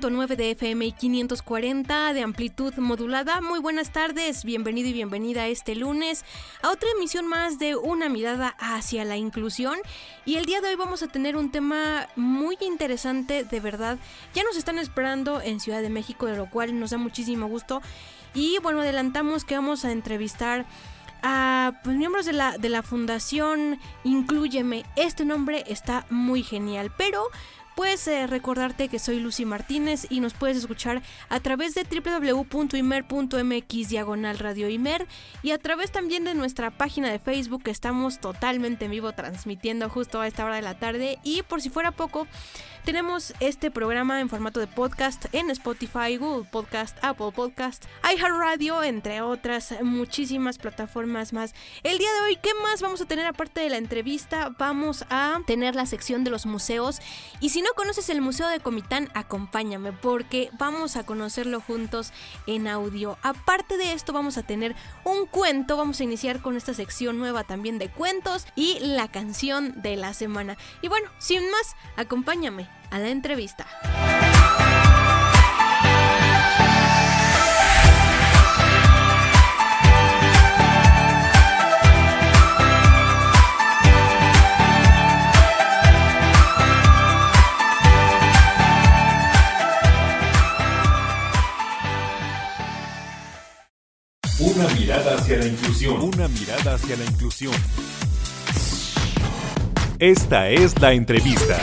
[0.00, 3.42] 107.9 de FM y 540 de amplitud modulada.
[3.42, 6.24] Muy buenas tardes, bienvenido y bienvenida este lunes
[6.62, 9.76] a otra emisión más de Una mirada hacia la inclusión.
[10.24, 13.98] Y el día de hoy vamos a tener un tema muy interesante, de verdad.
[14.32, 17.82] Ya nos están esperando en Ciudad de México, de lo cual nos da muchísimo gusto.
[18.32, 20.64] Y bueno, adelantamos que vamos a entrevistar
[21.22, 24.84] a pues, miembros de la, de la fundación Incluyeme.
[24.96, 27.28] Este nombre está muy genial, pero
[27.74, 31.00] Puedes eh, recordarte que soy Lucy Martínez y nos puedes escuchar
[31.30, 35.06] a través de www.imer.mx diagonal radio Imer
[35.42, 39.88] y a través también de nuestra página de Facebook que estamos totalmente en vivo transmitiendo
[39.88, 42.26] justo a esta hora de la tarde y por si fuera poco
[42.84, 49.20] tenemos este programa en formato de podcast en Spotify, Google Podcast, Apple Podcast, iHeartRadio, entre
[49.20, 51.54] otras muchísimas plataformas más.
[51.84, 54.54] El día de hoy, ¿qué más vamos a tener aparte de la entrevista?
[54.58, 57.00] Vamos a tener la sección de los museos.
[57.40, 62.12] Y si no conoces el Museo de Comitán, acompáñame porque vamos a conocerlo juntos
[62.46, 63.16] en audio.
[63.22, 65.76] Aparte de esto, vamos a tener un cuento.
[65.76, 70.14] Vamos a iniciar con esta sección nueva también de cuentos y la canción de la
[70.14, 70.56] semana.
[70.80, 73.66] Y bueno, sin más, acompáñame a la entrevista.
[94.38, 96.02] Una mirada hacia la inclusión.
[96.02, 97.54] Una mirada hacia la inclusión.
[99.98, 101.58] Esta es la entrevista.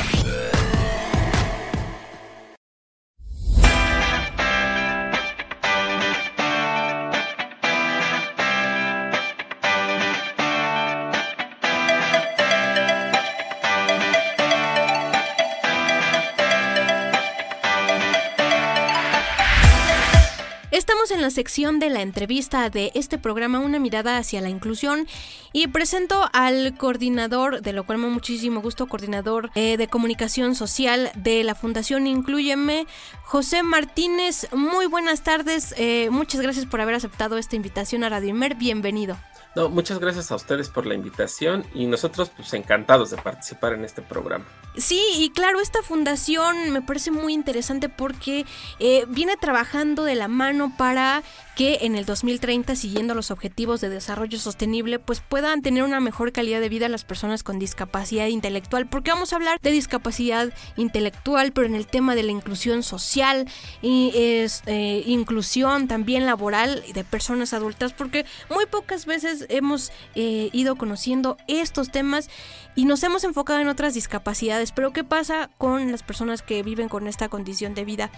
[21.19, 25.05] En la sección de la entrevista de este programa Una mirada hacia la inclusión
[25.51, 31.11] y presento al coordinador, de lo cual me muchísimo gusto, coordinador eh, de comunicación social
[31.15, 32.87] de la Fundación Incluyeme,
[33.23, 34.47] José Martínez.
[34.53, 39.17] Muy buenas tardes, eh, muchas gracias por haber aceptado esta invitación a Radio Imer, bienvenido.
[39.55, 43.83] No, muchas gracias a ustedes por la invitación y nosotros pues encantados de participar en
[43.83, 44.45] este programa.
[44.77, 48.45] Sí, y claro, esta fundación me parece muy interesante porque
[48.79, 51.23] eh, viene trabajando de la mano para
[51.59, 56.31] que en el 2030, siguiendo los objetivos de desarrollo sostenible, pues puedan tener una mejor
[56.31, 58.87] calidad de vida las personas con discapacidad intelectual.
[58.87, 63.45] Porque vamos a hablar de discapacidad intelectual, pero en el tema de la inclusión social
[63.81, 70.47] y es, eh, inclusión también laboral de personas adultas, porque muy pocas veces hemos eh,
[70.53, 72.29] ido conociendo estos temas
[72.79, 74.71] y nos hemos enfocado en otras discapacidades.
[74.71, 78.09] Pero ¿qué pasa con las personas que viven con esta condición de vida?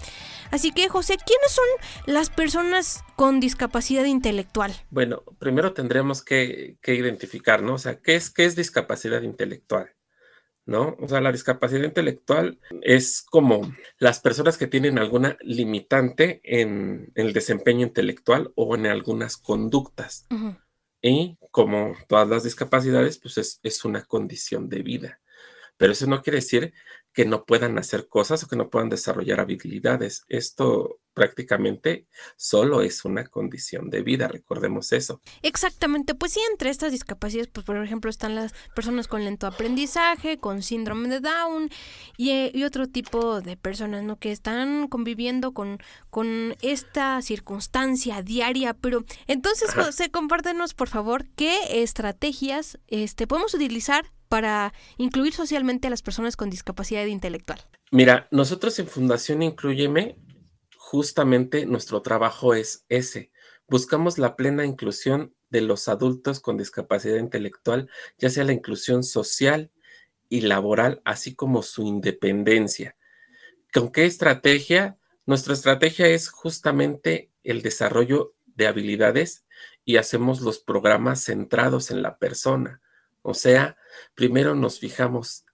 [0.52, 1.66] Así que, José, ¿quiénes son
[2.06, 4.72] las personas con discapacidad intelectual?
[4.92, 7.74] Bueno, primero tendremos que, que identificar, ¿no?
[7.74, 9.96] O sea, ¿qué es, ¿qué es discapacidad intelectual?
[10.68, 10.96] ¿No?
[11.00, 17.26] O sea, la discapacidad intelectual es como las personas que tienen alguna limitante en, en
[17.26, 20.28] el desempeño intelectual o en algunas conductas.
[20.30, 20.58] Uh -huh.
[21.02, 25.20] Y como todas las discapacidades, pues es, es, una condición de vida.
[25.78, 26.74] Pero eso no quiere decir
[27.14, 30.24] que no puedan hacer cosas o que no puedan desarrollar habilidades.
[30.30, 35.22] Esto prácticamente solo es una condición de vida, recordemos eso.
[35.42, 40.38] Exactamente, pues sí, entre estas discapacidades, pues por ejemplo están las personas con lento aprendizaje,
[40.38, 41.70] con síndrome de Down
[42.18, 44.18] y, y otro tipo de personas, ¿no?
[44.18, 45.80] Que están conviviendo con,
[46.10, 49.86] con esta circunstancia diaria, pero entonces, Ajá.
[49.86, 56.38] José, compártenos por favor qué estrategias este, podemos utilizar para incluir socialmente a las personas
[56.38, 57.60] con discapacidad intelectual.
[57.92, 60.18] Mira, nosotros en Fundación Incluyeme
[60.78, 63.34] justamente nuestro trabajo es ese.
[63.68, 69.70] Buscamos la plena inclusión de los adultos con discapacidad intelectual, ya sea la inclusión social
[70.30, 72.96] y laboral, así como su independencia.
[73.74, 74.98] ¿Con qué estrategia?
[75.26, 79.46] Nuestra estrategia es justamente el desarrollo de habilidades
[79.84, 82.82] y hacemos los programas centrados en la persona.
[83.22, 83.78] O sea,
[84.16, 85.46] primero nos fijamos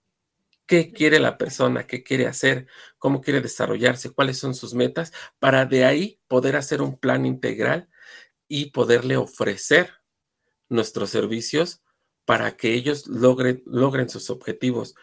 [0.66, 2.68] qué quiere la persona, qué quiere hacer,
[2.98, 7.90] cómo quiere desarrollarse, cuáles son sus metas, para de ahí poder hacer un plan integral
[8.48, 9.94] y poderle ofrecer
[10.70, 11.82] nuestros servicios
[12.26, 14.96] para que ellos logren, sus objetivos.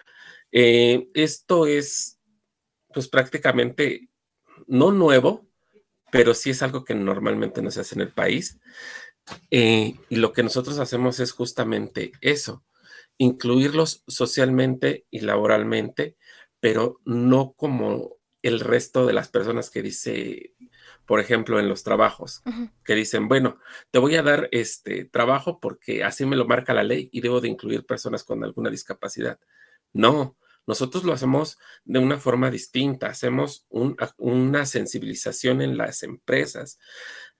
[0.52, 2.18] Eh, esto es,
[2.92, 4.10] pues prácticamente
[4.66, 5.48] no nuevo,
[6.12, 8.60] pero sí es algo que normalmente no se hace en el país.
[9.50, 12.64] Eh, y lo que nosotros hacemos es justamente eso,
[13.18, 16.16] incluirlos socialmente y laboralmente,
[16.60, 20.54] pero no como el resto de las personas que dice,
[21.06, 22.42] por ejemplo, en los trabajos,
[22.84, 23.58] que dicen, bueno,
[23.90, 27.40] te voy a dar este trabajo porque así me lo marca la ley y debo
[27.40, 29.38] de incluir personas con alguna discapacidad.
[29.94, 36.78] No, nosotros lo hacemos de una forma distinta, hacemos una sensibilización en las empresas.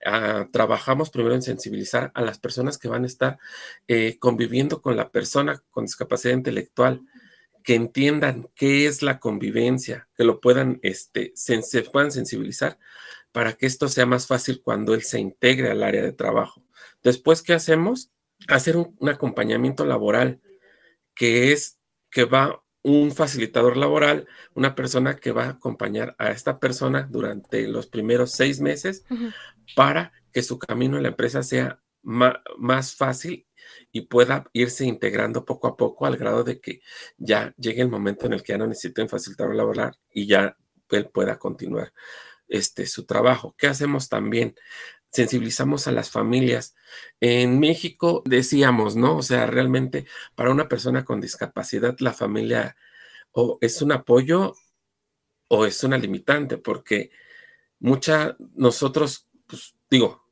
[0.05, 3.39] Ah, trabajamos primero en sensibilizar a las personas que van a estar
[3.87, 7.01] eh, conviviendo con la persona con discapacidad intelectual,
[7.63, 12.77] que entiendan qué es la convivencia, que lo puedan, este, se puedan sensibilizar
[13.31, 16.63] para que esto sea más fácil cuando él se integre al área de trabajo.
[17.03, 18.11] Después, ¿qué hacemos?
[18.47, 20.41] Hacer un acompañamiento laboral,
[21.15, 21.79] que es
[22.11, 27.67] que va un facilitador laboral, una persona que va a acompañar a esta persona durante
[27.67, 29.05] los primeros seis meses
[29.75, 33.47] para que su camino en la empresa sea más fácil
[33.91, 36.81] y pueda irse integrando poco a poco al grado de que
[37.17, 40.55] ya llegue el momento en el que ya no necesite un facilitador laboral y ya
[40.91, 41.91] él pueda continuar
[42.47, 43.55] este, su trabajo.
[43.57, 44.53] ¿Qué hacemos también?
[45.15, 46.75] Sensibilizamos a las familias.
[47.21, 49.17] En México decíamos, ¿no?
[49.17, 52.75] O sea, realmente para una persona con discapacidad, la familia
[53.31, 54.55] o es un apoyo
[55.47, 57.11] o es una limitante, porque
[57.79, 60.25] mucha, nosotros, pues digo,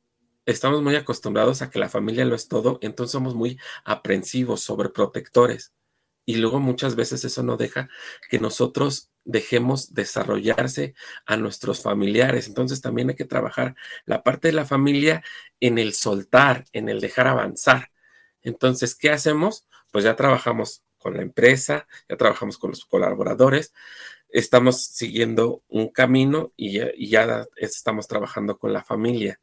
[0.44, 5.72] estamos muy acostumbrados a que la familia lo es todo, entonces somos muy aprensivos, sobreprotectores.
[6.26, 7.88] Y luego muchas veces eso no deja
[8.28, 10.94] que nosotros dejemos desarrollarse
[11.26, 12.46] a nuestros familiares.
[12.46, 13.74] Entonces también hay que trabajar
[14.04, 15.22] la parte de la familia
[15.60, 17.90] en el soltar, en el dejar avanzar.
[18.42, 19.66] Entonces, ¿qué hacemos?
[19.90, 23.72] Pues ya trabajamos con la empresa, ya trabajamos con los colaboradores,
[24.30, 29.40] estamos siguiendo un camino y ya, estamos trabajando con la familia.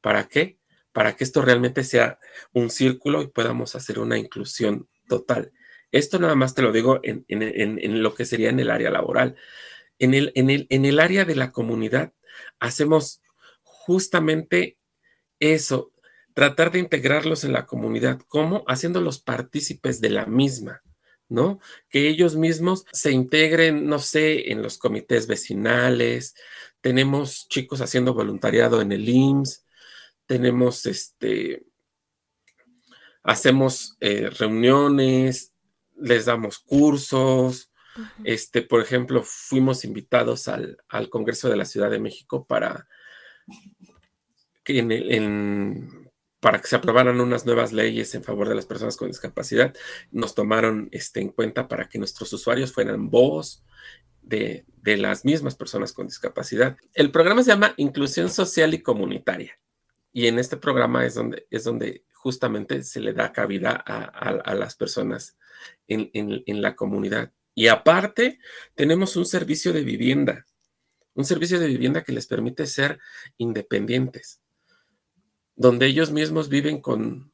[0.00, 0.58] ¿Para qué?
[0.92, 2.18] Para que esto realmente sea
[2.52, 5.52] un círculo y podamos hacer una inclusión total.
[5.92, 9.36] Esto nada más te lo digo en, lo que sería en el área laboral.
[9.98, 12.12] En el, en, el, en el área de la comunidad
[12.58, 13.22] hacemos
[13.62, 14.78] justamente
[15.38, 15.92] eso,
[16.34, 18.20] tratar de integrarlos en la comunidad.
[18.26, 18.64] ¿Cómo?
[18.66, 20.82] Haciéndolos partícipes de la misma.
[21.28, 21.60] ¿no?
[21.88, 26.34] Que ellos mismos se integren, no sé, en los comités vecinales.
[26.82, 29.64] Tenemos chicos haciendo voluntariado en el IMSS.
[30.26, 31.64] Tenemos este,
[33.22, 35.51] hacemos eh, reuniones,
[35.96, 37.70] les damos cursos.
[38.24, 40.78] Este, por ejemplo, fuimos invitados al,
[41.10, 42.88] Congreso de la Ciudad de México para
[44.64, 49.08] que, en, para que se aprobaran unas nuevas leyes en favor de las personas con
[49.08, 49.74] discapacidad.
[50.10, 53.62] Nos tomaron este, en cuenta para que nuestros usuarios fueran voz
[54.22, 56.76] de, de las mismas personas con discapacidad.
[56.94, 59.58] El programa se llama Inclusión Social y Comunitaria.
[60.12, 64.76] Y en este programa es donde, es donde justamente se le da cabida a, las
[64.76, 65.36] personas
[65.88, 67.32] en, la comunidad.
[67.52, 68.38] Y aparte,
[68.76, 70.46] tenemos un servicio de vivienda,
[71.14, 73.00] un servicio de vivienda que les permite ser
[73.38, 74.40] independientes,
[75.56, 77.32] donde ellos mismos viven con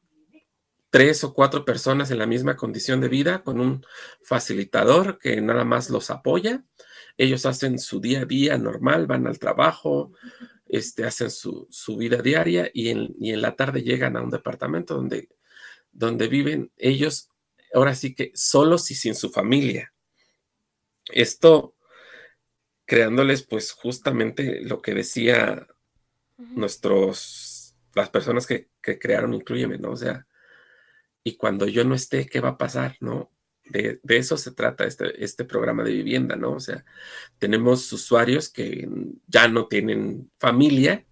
[0.89, 3.85] tres o cuatro personas en la misma condición de vida, con un
[4.23, 6.63] facilitador que nada más los apoya.
[7.15, 10.13] Ellos hacen su día a día normal, van al trabajo,
[10.69, 15.29] este, hacen su, vida diaria y en, en, la tarde llegan a un departamento donde,
[15.91, 17.29] donde viven ellos,
[17.73, 19.93] ahora sí que solos y sin su familia.
[21.11, 21.75] Esto
[22.85, 25.67] creándoles pues justamente lo que decía
[26.37, 29.91] nuestros, las personas que, que crearon Incluyeme, ¿no?
[29.91, 30.25] O sea,
[31.23, 33.31] y cuando yo no esté, ¿qué va a pasar, no?
[33.69, 36.53] De, eso se trata este, este, programa de vivienda, ¿no?
[36.53, 36.83] O sea,
[37.37, 38.89] tenemos usuarios que
[39.27, 41.05] ya no tienen familia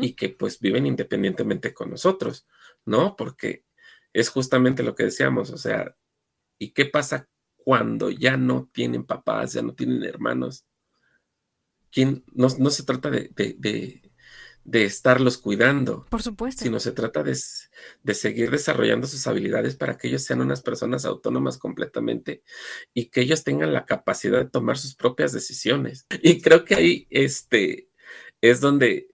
[0.00, 2.46] y que pues viven independientemente con nosotros,
[2.84, 3.16] ¿no?
[3.16, 3.64] Porque
[4.12, 5.96] es justamente lo que decíamos, o sea,
[6.58, 10.64] ¿y qué pasa cuando ya no tienen papás, ya no tienen hermanos?
[11.90, 14.07] quién, no, se trata de, de,
[14.72, 16.06] estarlos cuidando.
[16.10, 16.62] Por supuesto.
[16.62, 17.36] Sino se trata de,
[18.02, 22.42] de, seguir desarrollando sus habilidades para que ellos sean unas personas autónomas completamente
[22.92, 26.06] y que ellos tengan la capacidad de tomar sus propias decisiones.
[26.22, 27.88] Y creo que ahí este,
[28.40, 29.08] es donde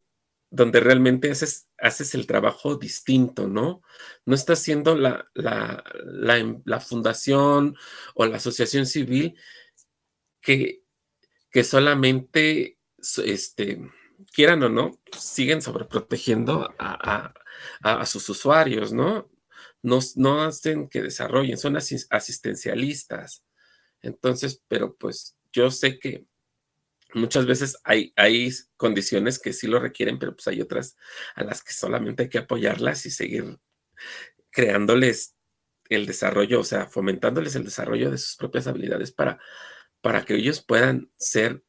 [0.54, 3.82] donde realmente haces, haces el trabajo distinto, ¿no?
[4.24, 5.82] No estás haciendo la, la,
[6.64, 7.76] la, fundación
[8.14, 9.34] o la asociación civil
[10.40, 10.84] que,
[11.50, 12.78] que solamente,
[13.24, 13.80] este,
[14.32, 17.34] quieran o no, siguen sobreprotegiendo a,
[17.82, 19.30] a, sus usuarios, ¿no?
[19.82, 19.98] ¿no?
[20.16, 23.44] No hacen que desarrollen, son asistencialistas.
[24.02, 26.26] Entonces, pero pues yo sé que
[27.14, 30.96] muchas veces hay, hay condiciones que sí lo requieren, pero pues hay otras
[31.34, 33.58] a las que solamente hay que apoyarlas y seguir
[34.50, 35.34] creándoles
[35.88, 39.38] el desarrollo, o sea, fomentándoles el desarrollo de sus propias habilidades para,
[40.00, 41.62] para que ellos puedan ser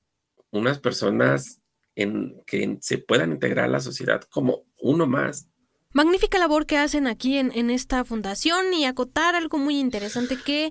[0.52, 1.62] unas personas
[1.96, 5.48] en que se puedan integrar a la sociedad como uno más.
[5.96, 10.70] Magnífica labor que hacen aquí en, en, esta fundación y acotar algo muy interesante que,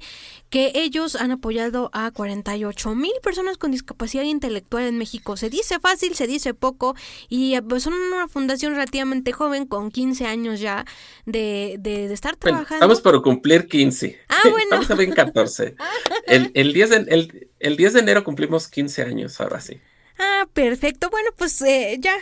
[0.51, 5.39] que ellos han apoyado a 48 mil personas con discapacidad intelectual en México.
[5.39, 6.95] Se dice fácil, se dice poco
[7.31, 10.85] y pues, son una fundación relativamente joven con 15 años ya
[11.25, 12.75] de, de, estar trabajando.
[12.75, 14.19] estamos por cumplir 15.
[14.29, 14.83] Ah, bueno.
[14.83, 15.75] Estamos en 14.
[16.27, 19.81] el, el, 10 de, el, el 10 de enero cumplimos 15 años, ahora sí.
[20.25, 21.11] Ah, perfecto.
[21.11, 22.13] Bueno, pues eh, ya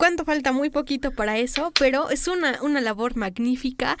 [0.00, 3.98] cuánto falta, muy poquito para eso, pero es una, una labor magnífica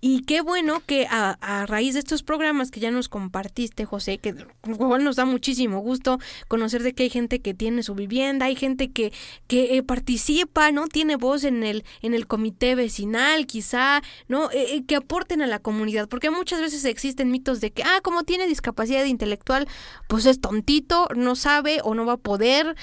[0.00, 4.34] y qué bueno que a, raíz de estos programas que ya nos compartiste, José, que
[4.64, 6.18] nos da muchísimo gusto
[6.48, 9.12] conocer de que hay gente que tiene su vivienda, hay gente que,
[9.46, 10.88] que eh, participa, ¿no?
[10.88, 14.50] Tiene voz en el, en el comité vecinal, quizá, ¿no?
[14.50, 18.00] Eh, eh, que aporten a la comunidad, porque muchas veces existen mitos de que, ah,
[18.02, 19.68] como tiene discapacidad intelectual,
[20.08, 22.74] pues es tontito, no sabe o no va a poder.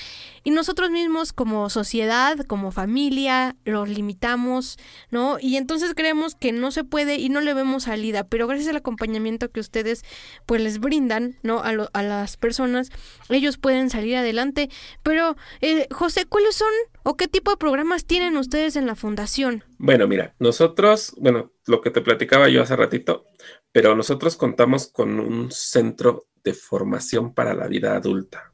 [0.44, 4.78] Y nosotros mismos como sociedad, como familia, los limitamos,
[5.10, 5.38] ¿no?
[5.40, 8.78] Y entonces creemos que no se puede y no le vemos salida, pero gracias al
[8.78, 10.04] acompañamiento que ustedes
[10.46, 11.60] pues les brindan, ¿no?
[11.60, 12.92] A, a las personas,
[13.30, 14.70] ellos pueden salir adelante.
[15.04, 16.72] Pero, eh, José, ¿cuáles son
[17.04, 19.64] o qué tipo de programas tienen ustedes en la fundación?
[19.78, 23.26] Bueno, mira, nosotros, bueno, lo que te platicaba yo hace ratito,
[23.72, 28.54] pero nosotros contamos con un centro de formación para la vida adulta,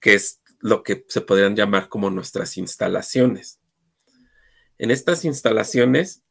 [0.00, 3.60] que es lo que se podrían llamar como nuestras instalaciones.
[4.78, 6.22] En estas instalaciones,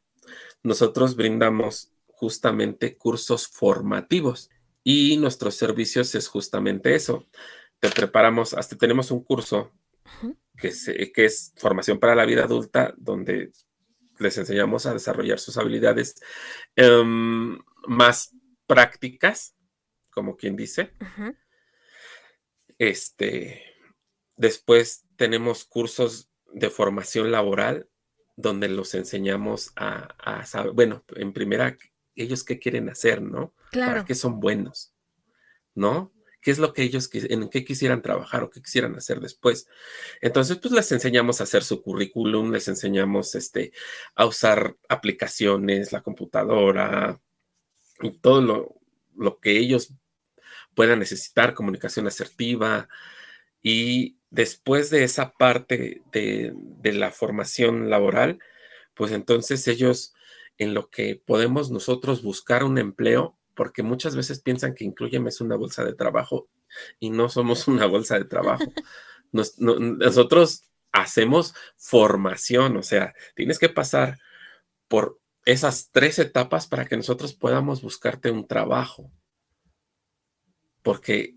[0.63, 4.49] nosotros brindamos justamente cursos formativos
[4.83, 7.27] y nuestros servicios es justamente eso.
[7.79, 9.71] Te preparamos, hasta tenemos un curso
[10.57, 10.71] que,
[11.13, 13.51] que es formación para la vida adulta, donde
[14.19, 16.15] les enseñamos a desarrollar sus habilidades
[16.75, 18.33] em, más
[18.67, 19.55] prácticas,
[20.09, 20.93] como quien dice.
[22.77, 23.74] Este,
[24.37, 27.89] Después tenemos cursos de formación laboral
[28.35, 31.77] donde los enseñamos a, saber, bueno, en primera,
[32.15, 33.53] ellos qué quieren hacer, ¿no?
[33.71, 33.91] Claro.
[33.91, 34.93] ¿Para qué son buenos?
[35.73, 36.11] ¿No?
[36.41, 39.67] ¿Qué es lo que ellos, en qué quisieran trabajar o qué quisieran hacer después?
[40.21, 43.71] Entonces, pues les enseñamos a hacer su currículum, les enseñamos este,
[44.15, 47.19] a usar aplicaciones, la computadora
[48.01, 48.75] y todo lo,
[49.15, 49.93] lo que ellos
[50.75, 52.89] puedan necesitar, comunicación asertiva
[53.63, 56.53] y después de esa parte de,
[56.93, 58.39] la formación laboral,
[58.93, 60.13] pues entonces ellos
[60.57, 65.41] en lo que podemos nosotros buscar un empleo, porque muchas veces piensan que Incluyeme es
[65.41, 66.47] una bolsa de trabajo
[66.99, 68.65] y no somos una bolsa de trabajo.
[69.31, 74.17] nosotros hacemos formación, o sea, tienes que pasar
[74.87, 79.11] por esas tres etapas para que nosotros podamos buscarte un trabajo.
[80.81, 81.35] Porque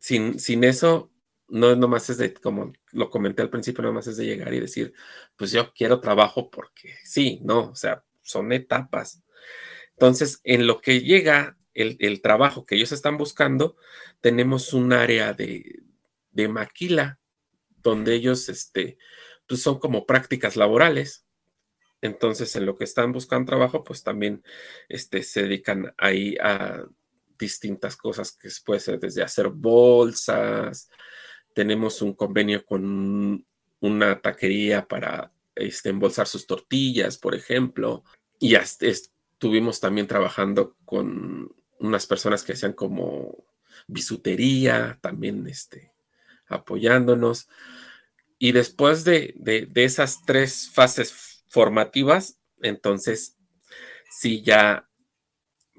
[0.00, 1.11] sin, sin eso,
[1.52, 4.94] no nomás es de, como lo comenté al principio, nomás es de llegar y decir,
[5.36, 9.22] pues yo quiero trabajo porque sí, no, o sea, son etapas.
[9.90, 13.76] Entonces, en lo que llega el, trabajo que ellos están buscando,
[14.22, 15.82] tenemos un área de,
[16.30, 17.18] de maquila,
[17.82, 18.96] donde ellos, este,
[19.46, 21.26] pues son como prácticas laborales.
[22.00, 24.42] Entonces, en lo que están buscando trabajo, pues también
[24.88, 26.86] este, se dedican ahí a
[27.38, 30.88] distintas cosas que puede ser desde hacer bolsas,
[31.54, 33.44] tenemos un convenio con
[33.80, 38.04] una taquería para este, embolsar sus tortillas, por ejemplo,
[38.38, 43.44] y estuvimos también trabajando con unas personas que hacían como
[43.86, 45.92] bisutería, también este,
[46.46, 47.48] apoyándonos.
[48.38, 49.34] Y después de,
[49.74, 53.36] esas tres fases formativas, entonces
[54.10, 54.88] sí ya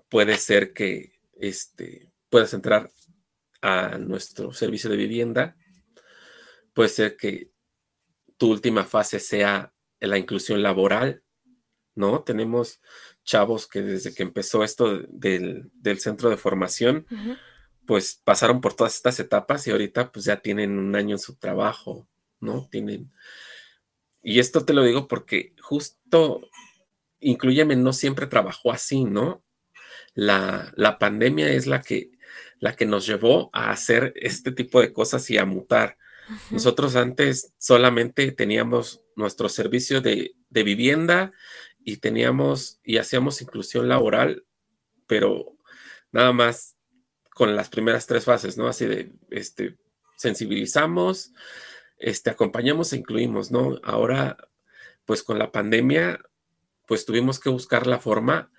[0.09, 2.91] puede ser que este, puedas entrar
[3.61, 5.55] a nuestro servicio de vivienda
[6.73, 7.51] puede ser que
[8.37, 11.23] tu última fase sea la inclusión laboral,
[11.95, 12.23] ¿no?
[12.23, 12.81] Tenemos
[13.23, 17.05] chavos que desde que empezó esto del, centro de formación,
[17.85, 21.35] pues pasaron por todas estas etapas y ahorita pues ya tienen un año en su
[21.35, 22.07] trabajo,
[22.39, 22.67] ¿no?
[22.69, 23.11] Tienen...
[24.21, 26.49] Y esto te lo digo porque justo,
[27.19, 29.43] incluyeme, no siempre trabajó así, ¿no?
[30.13, 32.11] La, la pandemia es la que,
[32.59, 35.97] la que nos llevó a hacer este tipo de cosas y a mutar.
[36.51, 41.31] Nosotros antes solamente teníamos nuestro servicio de, de vivienda
[41.83, 44.45] y teníamos y hacíamos inclusión laboral,
[45.07, 45.57] pero
[46.11, 46.77] nada más
[47.33, 48.67] con las primeras tres fases, ¿no?
[48.67, 49.77] Así de, este,
[50.15, 51.33] sensibilizamos,
[51.97, 53.79] este, acompañamos e incluimos, ¿no?
[53.83, 54.37] Ahora,
[55.05, 56.21] pues con la pandemia,
[56.87, 58.51] pues tuvimos que buscar la forma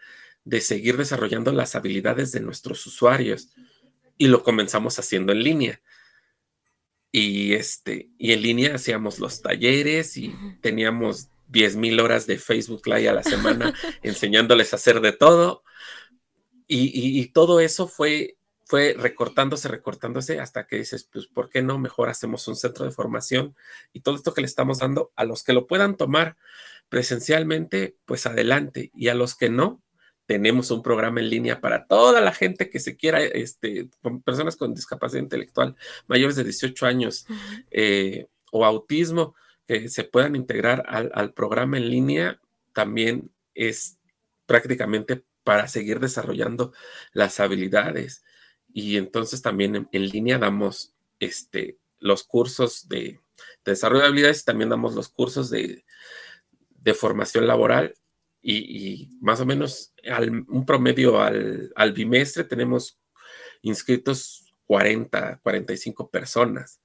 [0.44, 3.48] de seguir desarrollando las habilidades de nuestros usuarios
[4.18, 5.80] y lo comenzamos haciendo en línea.
[7.16, 12.88] Y, este, y en línea hacíamos los talleres y teníamos 10 mil horas de Facebook
[12.88, 15.62] Live a la semana enseñándoles a hacer de todo.
[16.66, 22.08] Y, todo eso fue, fue recortándose, recortándose hasta que dices, pues, ¿por qué no mejor
[22.08, 23.54] hacemos un centro de formación?
[23.92, 26.36] Y todo esto que le estamos dando a los que lo puedan tomar
[26.88, 28.90] presencialmente, pues adelante.
[28.92, 29.83] Y a los que no,
[30.26, 33.88] tenemos un programa en línea para toda la gente que se quiera, este,
[34.24, 35.76] personas con discapacidad intelectual
[36.06, 37.26] mayores de 18 años
[37.70, 39.34] eh, o autismo
[39.66, 42.40] que se puedan integrar al, programa en línea
[42.72, 43.98] también es
[44.46, 46.72] prácticamente para seguir desarrollando
[47.12, 48.24] las habilidades.
[48.72, 53.20] Y entonces también en, línea damos este, los cursos de,
[53.64, 55.84] desarrollo de habilidades y también damos los cursos de,
[56.94, 57.94] formación laboral.
[58.46, 59.94] Y, más o menos
[60.48, 63.00] un promedio al, al bimestre tenemos
[63.62, 66.80] inscritos 40, 45 personas.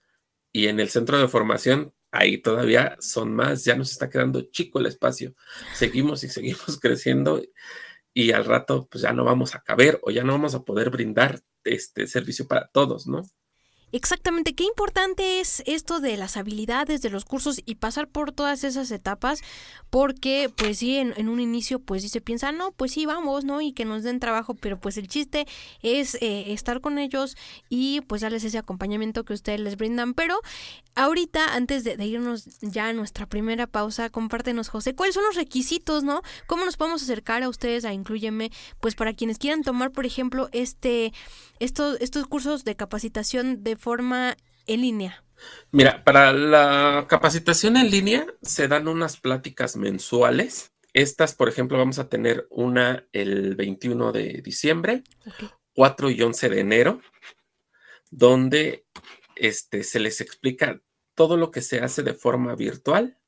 [0.51, 4.79] Y en el centro de formación ahí todavía son más, ya nos está quedando chico
[4.79, 5.35] el espacio.
[5.73, 7.41] Seguimos y seguimos creciendo
[8.13, 10.89] y al rato pues ya no vamos a caber o ya no vamos a poder
[10.89, 13.23] brindar este servicio para todos, ¿no?
[13.91, 18.63] Exactamente, qué importante es esto de las habilidades, de los cursos y pasar por todas
[18.63, 19.41] esas etapas,
[19.89, 23.61] porque pues sí, en, un inicio pues sí se piensa, no, pues sí, vamos, ¿no?
[23.61, 25.47] Y que nos den trabajo, pero pues el chiste
[25.81, 27.35] es eh, estar con ellos
[27.67, 30.13] y pues darles ese acompañamiento que ustedes les brindan.
[30.13, 30.39] Pero
[30.95, 36.03] ahorita, antes de, irnos ya a nuestra primera pausa, compártenos, José, cuáles son los requisitos,
[36.03, 36.21] ¿no?
[36.45, 38.51] ¿Cómo nos podemos acercar a ustedes a Incluyeme?
[38.79, 41.13] Pues para quienes quieran tomar, por ejemplo, este,
[41.59, 45.23] estos, estos cursos de capacitación de forma en línea?
[45.71, 50.73] Mira, para la capacitación en línea se dan unas pláticas mensuales.
[50.93, 55.03] Estas, por ejemplo, vamos a tener una el 21 de diciembre,
[55.73, 57.01] 4 y 11 de enero,
[58.09, 58.85] donde
[59.35, 60.81] este, se les explica
[61.13, 63.19] todo lo que se hace de forma virtual,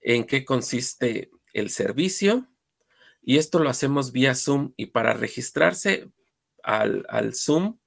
[0.00, 2.48] en qué consiste el servicio,
[3.22, 4.72] y esto lo hacemos vía Zoom.
[4.76, 6.10] Y para registrarse
[6.78, 7.78] al, al Zoom,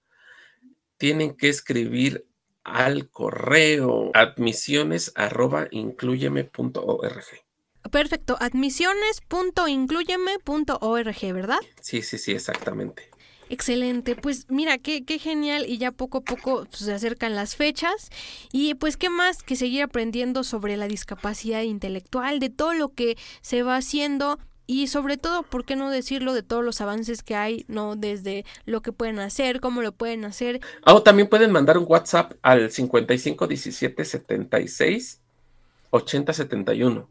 [0.98, 2.26] tienen que escribir
[2.64, 5.68] al correo admisiones arroba
[7.92, 11.60] Perfecto, admisiones.incluyeme.org, ¿verdad?
[11.82, 13.10] Sí, sí, sí, exactamente.
[13.50, 17.58] Excelente, pues mira, qué, qué genial y ya poco a poco pues, se acercan las
[17.58, 18.10] fechas
[18.52, 23.18] y pues qué más que seguir aprendiendo sobre la discapacidad intelectual, de todo lo que
[23.42, 27.36] se va haciendo y sobre todo, ¿por qué no decirlo de todos los avances que
[27.36, 27.96] hay, no?
[27.96, 30.62] Desde lo que pueden hacer, cómo lo pueden hacer.
[30.84, 35.20] Ah, o también pueden mandar un WhatsApp al 55 17 76
[35.90, 37.10] 80 71.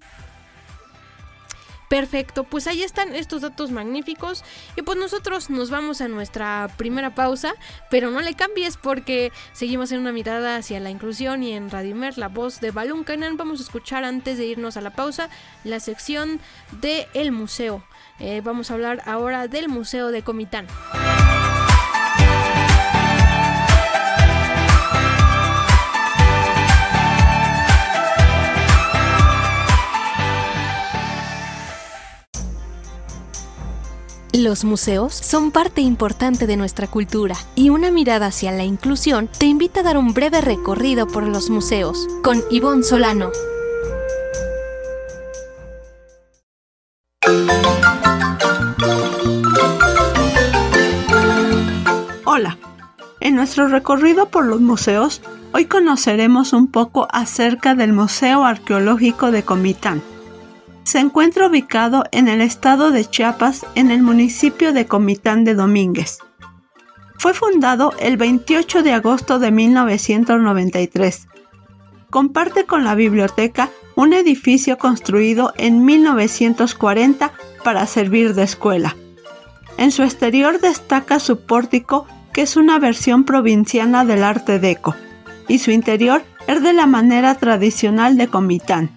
[1.92, 4.44] Perfecto, pues ahí están estos datos magníficos
[4.76, 7.52] y pues nosotros nos vamos a nuestra primera pausa,
[7.90, 12.16] pero no le cambies porque seguimos en una mirada hacia la inclusión y en Radimer,
[12.16, 15.28] la voz de Balún Canan, vamos a escuchar antes de irnos a la pausa
[15.64, 16.40] la sección
[16.80, 17.84] de El Museo.
[18.18, 20.68] Eh, vamos a hablar ahora del Museo de Comitán.
[34.34, 39.44] Los museos son parte importante de nuestra cultura y una mirada hacia la inclusión te
[39.44, 43.30] invita a dar un breve recorrido por los museos con Ivonne Solano.
[52.24, 52.56] Hola,
[53.20, 55.20] en nuestro recorrido por los museos,
[55.52, 60.02] hoy conoceremos un poco acerca del Museo Arqueológico de Comitán
[60.84, 66.18] se encuentra ubicado en el estado de Chiapas, en el municipio de Comitán de Domínguez.
[67.18, 71.28] Fue fundado el 28 de agosto de 1993.
[72.10, 77.32] comparte con la biblioteca un edificio construido en 1940
[77.64, 78.96] para servir de escuela.
[79.78, 84.94] En su exterior destaca su pórtico, que es una versión provinciana del arte deco,
[85.48, 88.90] y su interior es de la manera tradicional de Comitán,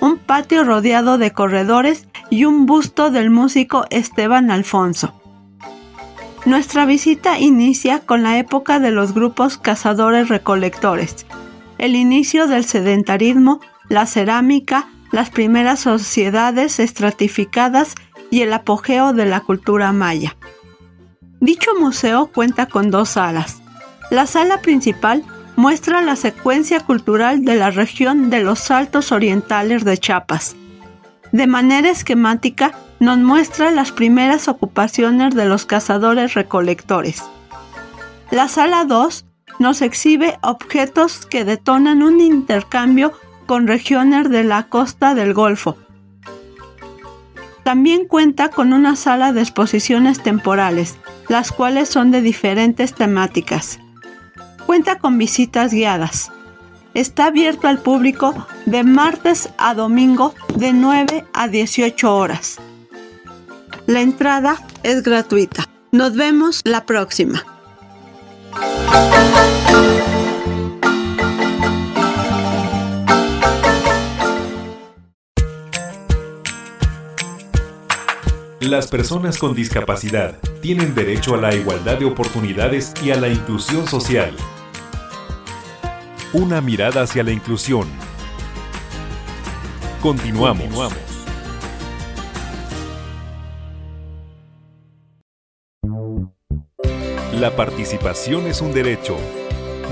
[0.00, 5.14] un patio rodeado de corredores y un busto del músico Esteban Alfonso.
[6.46, 11.26] Nuestra visita inicia con la época de los grupos cazadores-recolectores,
[11.76, 17.94] el inicio del sedentarismo, la cerámica, las primeras sociedades estratificadas
[18.30, 20.36] y el apogeo de la cultura maya.
[21.40, 23.60] Dicho museo cuenta con dos salas.
[24.10, 25.24] La sala principal
[25.60, 30.56] muestra la secuencia cultural de la región de los Altos Orientales de Chiapas.
[31.32, 37.22] De manera esquemática nos muestra las primeras ocupaciones de los cazadores recolectores.
[38.30, 39.26] La sala 2
[39.58, 43.12] nos exhibe objetos que detonan un intercambio
[43.44, 45.76] con regiones de la costa del Golfo.
[47.64, 50.96] También cuenta con una sala de exposiciones temporales,
[51.28, 53.78] las cuales son de diferentes temáticas.
[54.66, 56.30] Cuenta con visitas guiadas.
[56.94, 62.58] Está abierto al público de martes a domingo de 9 a 18 horas.
[63.86, 65.68] La entrada es gratuita.
[65.92, 67.44] Nos vemos la próxima.
[78.60, 83.88] Las personas con discapacidad tienen derecho a la igualdad de oportunidades y a la inclusión
[83.88, 84.36] social.
[86.34, 87.88] Una mirada hacia la inclusión.
[90.02, 90.92] Continuamos.
[97.32, 99.16] La participación es un derecho,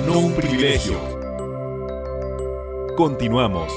[0.06, 1.00] no un privilegio.
[2.98, 3.72] Continuamos.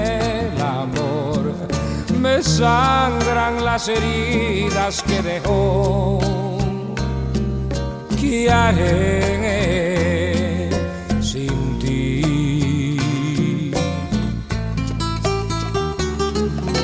[0.00, 1.52] El amor.
[2.18, 6.18] Me sangran las heridas que dejó.
[8.20, 8.50] ¿Qué
[11.20, 13.70] sin ti?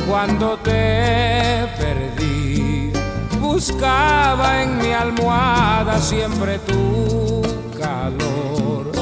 [0.08, 2.92] Cuando te perdí
[3.40, 7.42] buscaba en mi almohada siempre tu
[7.78, 8.92] calor.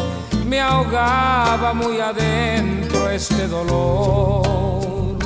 [0.47, 2.84] Me ahogaba muy adentro
[3.15, 5.17] este dolor.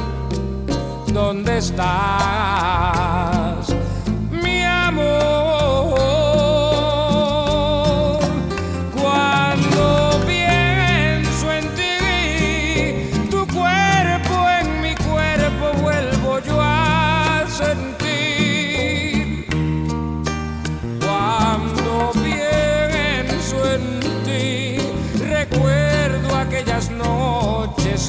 [1.07, 3.38] ¿Dónde estás,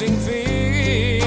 [0.00, 1.20] sin fin,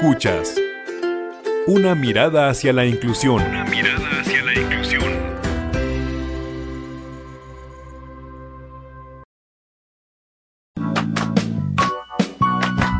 [0.00, 0.54] Escuchas.
[1.66, 3.42] Una mirada hacia la inclusión.
[3.42, 5.02] Una mirada hacia la inclusión.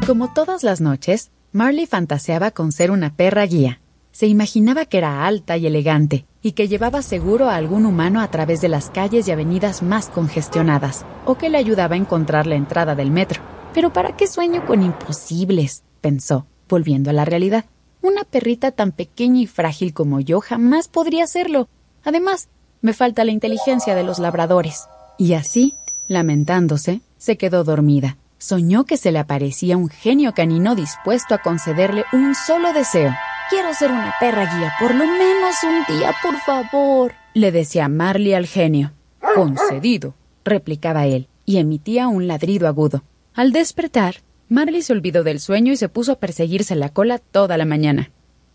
[0.08, 3.80] Como todas las noches, Marley fantaseaba con ser una perra guía.
[4.10, 8.28] Se imaginaba que era alta y elegante y que llevaba seguro a algún humano a
[8.32, 12.56] través de las calles y avenidas más congestionadas, o que le ayudaba a encontrar la
[12.56, 13.40] entrada del metro.
[13.72, 15.84] Pero ¿para qué sueño con imposibles?
[16.00, 17.64] pensó volviendo a la realidad.
[18.00, 21.68] Una perrita tan pequeña y frágil como yo jamás podría hacerlo.
[22.04, 22.48] Además,
[22.80, 24.86] me falta la inteligencia de los labradores.
[25.18, 25.74] Y así,
[26.06, 28.16] lamentándose, se quedó dormida.
[28.38, 33.12] Soñó que se le aparecía un genio canino dispuesto a concederle un solo deseo.
[33.50, 38.34] Quiero ser una perra guía, por lo menos un día, por favor, le decía Marley
[38.34, 38.92] al genio.
[39.34, 43.02] Concedido, replicaba él, y emitía un ladrido agudo.
[43.34, 44.16] Al despertar,
[44.48, 48.10] Marley se olvidó del sueño y se puso a perseguirse la cola toda la mañana.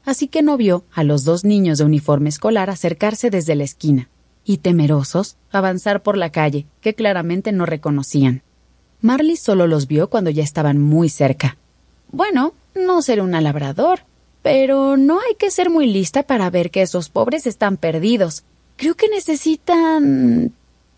[0.05, 4.09] Así que no vio a los dos niños de uniforme escolar acercarse desde la esquina
[4.43, 8.41] y, temerosos, avanzar por la calle, que claramente no reconocían.
[9.01, 11.57] Marley solo los vio cuando ya estaban muy cerca.
[12.11, 14.01] Bueno, no seré un labrador,
[14.41, 18.43] pero no hay que ser muy lista para ver que esos pobres están perdidos.
[18.75, 20.53] Creo que necesitan.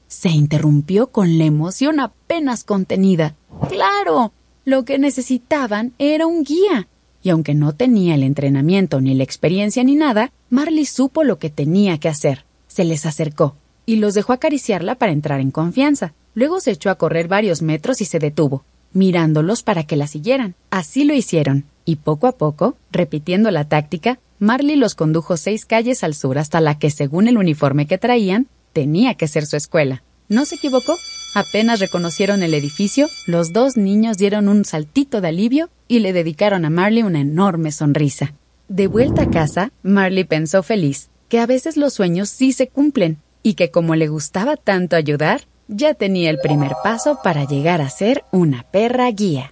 [0.08, 3.36] se interrumpió con la emoción apenas contenida.
[3.69, 4.31] Claro,
[4.65, 6.88] lo que necesitaban era un guía.
[7.21, 11.49] Y aunque no tenía el entrenamiento ni la experiencia ni nada, Marley supo lo que
[11.49, 12.45] tenía que hacer.
[12.67, 16.13] Se les acercó y los dejó acariciarla para entrar en confianza.
[16.34, 20.56] Luego se echó a correr varios metros y se detuvo, mirándolos para que la siguieran.
[20.71, 26.04] Así lo hicieron, y poco a poco, repitiendo la táctica, Marley los condujo seis calles
[26.04, 30.04] al sur hasta la que, según el uniforme que traían, tenía que ser su escuela.
[30.28, 30.95] ¿No se equivocó?
[31.36, 36.63] Apenas reconocieron el edificio, los dos niños dieron un saltito de alivio y le dedicaron
[36.63, 38.34] a Marley una enorme sonrisa.
[38.69, 43.17] De vuelta a casa, Marley pensó feliz que a veces los sueños sí se cumplen
[43.43, 47.89] y que como le gustaba tanto ayudar, ya tenía el primer paso para llegar a
[47.89, 49.52] ser una perra guía.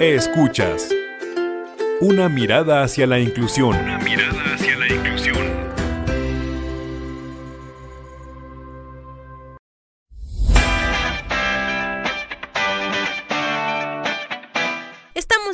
[0.00, 0.90] Escuchas.
[2.02, 3.74] Una mirada hacia la inclusión.
[3.74, 4.47] Una mirada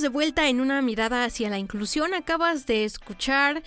[0.04, 2.12] de vuelta en una mirada hacia la inclusión.
[2.12, 3.62] Acabas de escuchar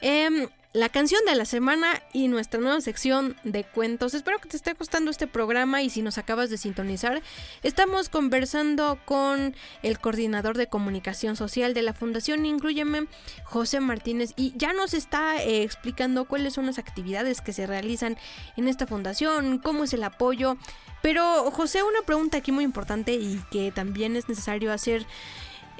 [0.00, 4.14] em, la canción de la semana y nuestra nueva sección de cuentos.
[4.14, 7.22] Espero que te esté gustando este programa y si nos acabas de sintonizar,
[7.64, 13.08] estamos conversando con el coordinador de comunicación social de la Fundación Incluyeme,
[13.42, 18.16] José Martínez, y ya nos está eh, explicando cuáles son las actividades que se realizan
[18.56, 20.56] en esta fundación, cómo es el apoyo.
[21.02, 25.04] Pero José, una pregunta aquí muy importante y que también es necesario hacer.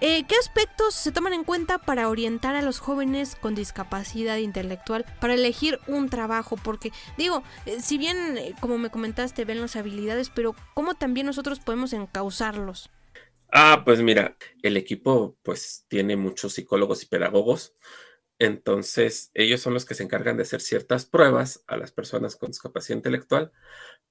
[0.02, 5.04] Eh, ¿Qué aspectos se toman en cuenta para orientar a los jóvenes con discapacidad intelectual
[5.20, 6.56] para elegir un trabajo?
[6.56, 11.26] Porque digo, eh, si bien, eh, como me comentaste, ven las habilidades, pero ¿cómo también
[11.26, 12.90] nosotros podemos encauzarlos?
[13.52, 17.74] Ah, pues mira, el equipo pues tiene muchos psicólogos y pedagogos,
[18.38, 22.50] entonces ellos son los que se encargan de hacer ciertas pruebas a las personas con
[22.52, 23.52] discapacidad intelectual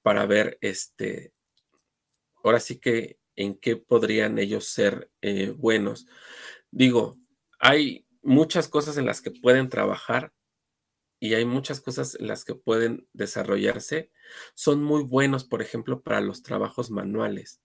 [0.02, 1.32] para ver, este,
[2.44, 6.06] ahora sí que en qué podrían ellos ser eh, buenos.
[6.70, 7.16] Digo,
[7.58, 10.32] hay muchas cosas en las que pueden trabajar
[11.18, 14.10] y hay muchas cosas en las que pueden desarrollarse.
[14.54, 17.60] Son muy buenos, por ejemplo, para los trabajos manuales,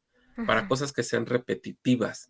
[0.46, 2.30] para cosas que sean repetitivas,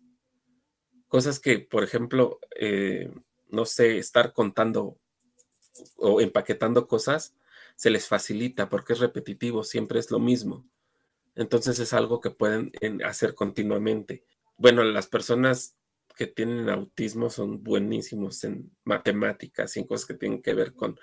[1.08, 3.10] cosas que, por ejemplo, eh,
[3.48, 4.98] no sé, estar contando
[5.96, 7.34] o empaquetando cosas,
[7.74, 10.64] se les facilita porque es repetitivo, siempre es lo mismo.
[11.36, 12.72] Entonces es algo que pueden
[13.04, 14.24] hacer continuamente.
[14.56, 15.76] Bueno, las personas
[16.16, 20.98] que tienen autismo son buenísimos en matemáticas y en cosas que tienen que ver con,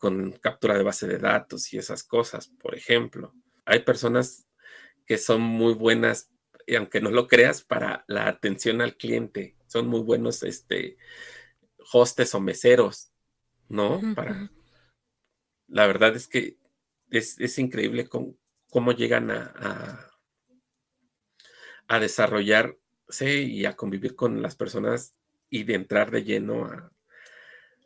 [0.00, 3.32] con captura de base de datos y esas cosas, por ejemplo.
[3.64, 4.48] Hay personas
[5.06, 6.28] que son muy buenas,
[6.66, 9.56] y aunque no lo creas, para la atención al cliente.
[9.68, 10.96] Son muy buenos este,
[11.92, 13.12] hostes o meseros,
[13.68, 14.00] ¿no?
[14.16, 14.50] Para...
[15.68, 16.56] La verdad es que
[17.10, 18.36] es, es increíble con,
[18.70, 20.10] cómo llegan a,
[21.86, 25.14] a, desarrollarse y a convivir con las personas
[25.50, 26.92] y de entrar de lleno a,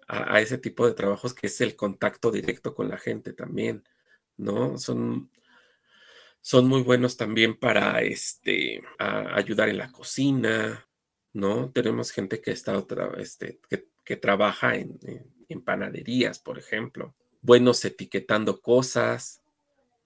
[0.09, 3.85] a, ese tipo de trabajos que es el contacto directo con la gente también,
[4.37, 4.79] ¿no?
[4.79, 5.31] Son,
[6.41, 10.89] son muy buenos también para este, ayudar en la cocina,
[11.33, 11.71] ¿no?
[11.71, 12.85] Tenemos gente que está
[13.19, 14.99] este, que, que trabaja en,
[15.49, 19.42] en, panaderías, por ejemplo, buenos etiquetando cosas,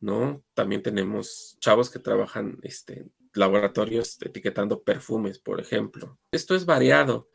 [0.01, 0.43] ¿no?
[0.55, 6.19] También tenemos chavos que trabajan este, laboratorios etiquetando perfumes, por ejemplo.
[6.31, 7.29] Esto es variado,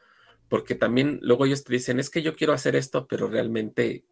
[0.49, 4.05] porque también luego ellos te dicen, es que yo quiero hacer esto, pero realmente,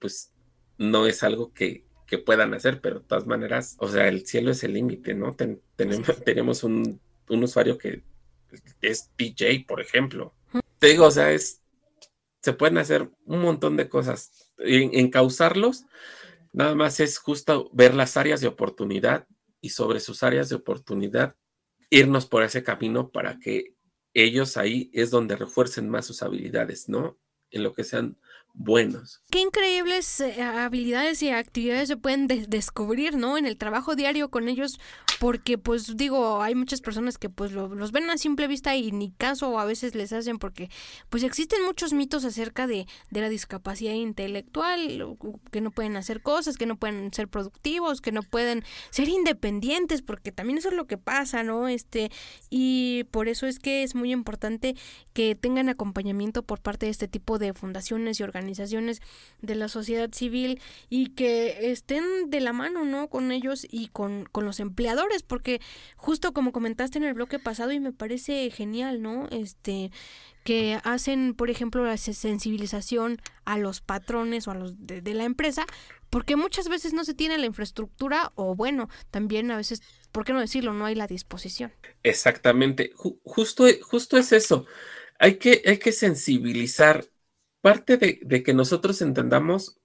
[0.00, 0.32] pues,
[0.76, 1.86] no es algo que,
[2.24, 5.36] puedan hacer, pero de todas maneras, o sea, el cielo es el límite, ¿no?
[5.36, 5.68] tenemos,
[6.24, 8.02] tenemos un, usuario que
[8.80, 10.34] es DJ, por ejemplo.
[10.78, 11.60] Te digo, o sea, es,
[12.40, 14.50] se pueden hacer un montón de cosas.
[14.58, 15.84] En, encauzarlos,
[16.52, 19.26] nada más es justo ver las áreas de oportunidad
[19.60, 21.36] y sobre sus áreas de oportunidad
[21.90, 23.74] irnos por ese camino para que
[24.14, 27.18] ellos ahí es donde refuercen más sus habilidades, ¿no?
[27.50, 28.18] En lo que sean
[28.58, 29.22] buenos.
[29.30, 33.38] Qué increíbles eh, habilidades y actividades se pueden descubrir, ¿no?
[33.38, 34.80] En el trabajo diario con ellos,
[35.20, 39.12] porque pues digo, hay muchas personas que pues los ven a simple vista y ni
[39.12, 40.70] caso a veces les hacen porque
[41.08, 45.16] pues existen muchos mitos acerca de, de la discapacidad intelectual,
[45.52, 50.02] que no pueden hacer cosas, que no pueden ser productivos, que no pueden ser independientes,
[50.02, 51.68] porque también eso es lo que pasa, ¿no?
[51.68, 52.10] Este,
[52.50, 54.74] y por eso es que es muy importante
[55.12, 59.02] que tengan acompañamiento por parte de este tipo de fundaciones y organizaciones organizaciones
[59.42, 63.08] de la sociedad civil y que estén de la mano, ¿no?
[63.08, 65.60] Con ellos y con, con los empleadores, porque
[65.96, 69.28] justo como comentaste en el bloque pasado y me parece genial, ¿no?
[69.30, 69.90] Este,
[70.44, 75.66] que hacen, por ejemplo, la sensibilización a los patrones o a los de, la empresa,
[76.08, 80.32] porque muchas veces no se tiene la infraestructura o bueno, también a veces, ¿por qué
[80.32, 80.72] no decirlo?
[80.72, 81.72] No hay la disposición.
[82.02, 84.64] Exactamente, justo, justo es eso.
[85.18, 87.04] Hay que, hay que sensibilizar
[87.60, 89.80] parte de, que nosotros entendamos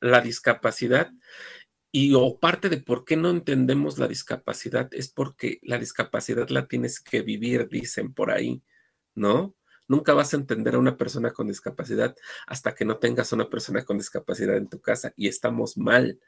[0.00, 1.12] la discapacidad
[1.92, 6.68] y o parte de por qué no entendemos la discapacidad es porque la discapacidad la
[6.68, 8.62] tienes que vivir, dicen por ahí,
[9.14, 9.56] ¿no?
[9.88, 12.14] Nunca vas a entender a una persona con discapacidad
[12.46, 16.20] hasta que no tengas una persona con discapacidad en tu casa y estamos mal,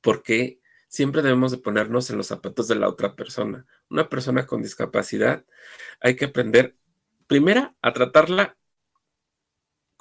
[0.00, 3.66] porque siempre debemos de ponernos en los zapatos de la otra persona.
[3.90, 5.44] Una persona con discapacidad
[6.00, 6.76] hay que aprender,
[7.26, 8.56] primera, a tratarla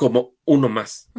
[0.01, 1.11] como uno más,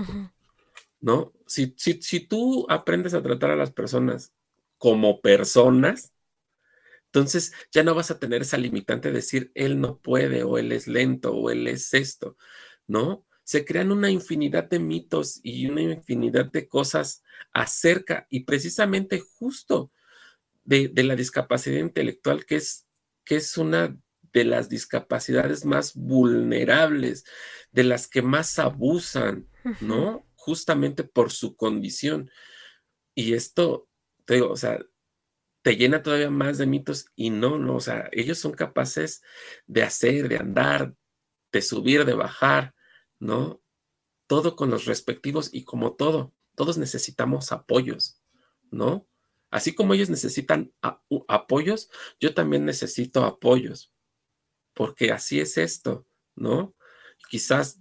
[1.01, 1.33] ¿no?
[1.47, 4.33] Si, si, si tú aprendes a tratar a las personas
[4.77, 6.13] como personas,
[7.05, 10.73] entonces ya no vas a tener esa limitante de decir él no puede o él
[10.73, 12.37] es lento o él es esto,
[12.89, 13.25] ¿no?
[13.45, 19.93] Se crean una infinidad de mitos y una infinidad de cosas acerca y precisamente justo
[20.65, 22.89] de, de la discapacidad intelectual, que es,
[23.25, 23.97] que es una
[24.33, 27.25] de las discapacidades más vulnerables,
[27.71, 29.49] de las que más abusan,
[29.81, 30.27] ¿no?
[30.37, 32.31] Justamente por su condición.
[33.15, 33.89] Y esto,
[34.25, 34.81] te digo, o sea,
[35.63, 39.23] te llena todavía más de mitos y no, no, o sea, ellos son capaces
[39.67, 40.95] de hacer, de andar,
[41.53, 42.75] de subir, de bajar,
[43.21, 43.63] ¿no?
[44.27, 48.21] Todo con los respectivos y como todo, todos necesitamos apoyos,
[48.71, 49.07] ¿no?
[49.51, 50.73] Así como ellos necesitan
[51.29, 53.92] apoyos, yo también necesito apoyos
[54.75, 56.75] porque así es esto, ¿no?
[57.31, 57.81] Quizás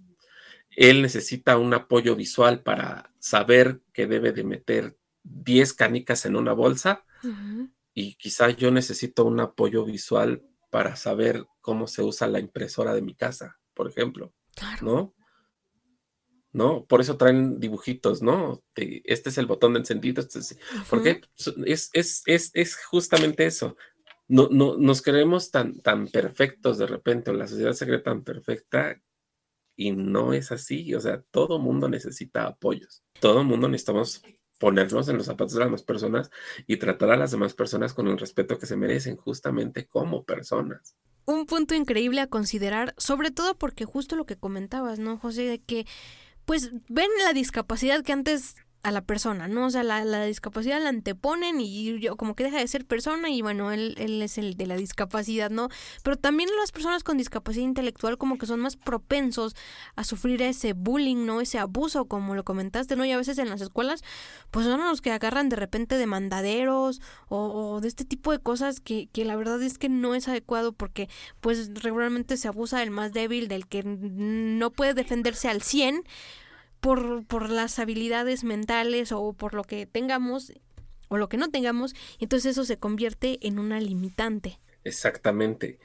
[0.70, 6.52] él necesita un apoyo visual para saber que debe de meter 10 canicas en una
[6.52, 7.04] bolsa
[7.94, 13.02] y quizás yo necesito un apoyo visual para saber cómo se usa la impresora de
[13.02, 14.32] mi casa, por ejemplo,
[14.80, 15.14] ¿no?
[16.52, 16.84] ¿no?
[16.84, 18.62] Por eso traen dibujitos, ¿no?
[18.74, 20.58] este es el botón de encendido, este es,
[20.90, 21.22] porque
[21.64, 23.76] es, es, es, es, justamente eso
[24.32, 28.24] no, no, nos creemos tan, tan perfectos de repente, o la sociedad se cree tan
[28.24, 28.98] perfecta
[29.76, 30.94] y no es así.
[30.94, 33.02] O sea, todo mundo necesita apoyos.
[33.20, 34.22] Todo mundo necesitamos
[34.58, 36.30] ponernos en los zapatos de las demás personas
[36.66, 40.96] y tratar a las demás personas con el respeto que se merecen, justamente como personas.
[41.26, 45.42] Un punto increíble a considerar, sobre todo porque justo lo que comentabas, ¿no, José?
[45.42, 45.84] De que,
[46.46, 49.66] pues, ven la discapacidad que antes a la persona, ¿no?
[49.66, 53.30] O sea, la, la, discapacidad la anteponen y yo como que deja de ser persona
[53.30, 55.68] y bueno, él, él es el de la discapacidad, ¿no?
[56.02, 59.54] Pero también las personas con discapacidad intelectual como que son más propensos
[59.94, 61.40] a sufrir ese bullying, ¿no?
[61.40, 63.04] Ese abuso, como lo comentaste, ¿no?
[63.04, 64.02] Y a veces en las escuelas,
[64.50, 68.80] pues son los que agarran de repente de mandaderos o, de este tipo de cosas
[68.80, 71.08] que, que la verdad es que no es adecuado porque
[71.40, 76.02] pues regularmente se abusa del más débil, del que no puede defenderse al 100
[76.82, 80.52] por, por las habilidades mentales o por lo que tengamos
[81.06, 84.58] o lo que no tengamos, entonces eso se convierte en una limitante.
[84.82, 85.78] Exactamente.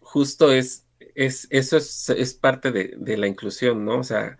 [0.00, 0.84] Justo es,
[1.14, 4.00] es eso es, parte de, la inclusión, ¿no?
[4.00, 4.36] O sea,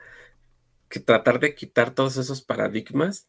[0.88, 3.28] que tratar de quitar todos esos paradigmas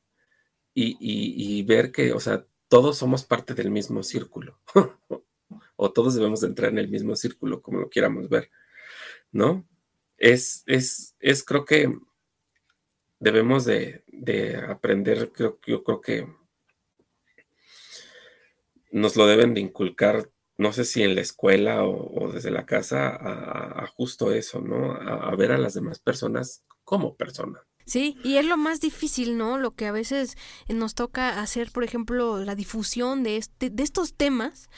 [0.74, 4.60] y, y, ver que, o sea, todos somos parte del mismo círculo,
[5.76, 8.50] o todos debemos de entrar en el mismo círculo, como lo quieramos ver,
[9.32, 9.68] ¿no?
[10.18, 11.94] Es, es, es creo que
[13.24, 14.04] debemos de,
[14.68, 16.28] aprender, creo, yo creo que
[18.92, 23.10] nos lo deben de inculcar no sé si en la escuela o, desde la casa,
[23.10, 24.94] a, justo eso, ¿no?
[24.94, 27.64] A, ver a las demás personas como personas.
[27.86, 29.58] Sí, y es lo más difícil, ¿no?
[29.58, 30.38] Lo que a veces
[30.70, 34.70] nos toca hacer, por ejemplo, la difusión de, este, de estos temas